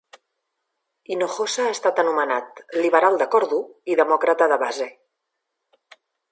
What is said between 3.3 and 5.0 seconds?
cor dur" i "demòcrata de base".